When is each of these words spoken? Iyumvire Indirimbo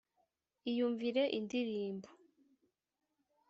Iyumvire 0.69 1.23
Indirimbo 1.37 2.09